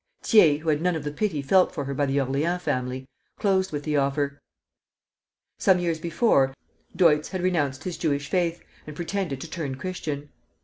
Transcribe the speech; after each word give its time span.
Thiers, 0.23 0.61
who 0.61 0.69
had 0.69 0.81
none 0.81 0.95
of 0.95 1.03
the 1.03 1.11
pity 1.11 1.43
felt 1.43 1.71
for 1.71 1.85
her 1.85 1.93
by 1.93 2.07
the 2.07 2.19
Orleans 2.19 2.63
family, 2.63 3.07
closed 3.37 3.71
with 3.71 3.83
the 3.83 3.97
offer. 3.97 4.41
Some 5.59 5.77
years 5.77 5.99
before, 5.99 6.55
Deutz 6.95 7.29
had 7.29 7.43
renounced 7.43 7.83
his 7.83 7.99
Jewish 7.99 8.27
faith 8.27 8.63
and 8.87 8.95
pretended 8.95 9.39
to 9.41 9.47
turn 9.47 9.75
Christian. 9.75 10.31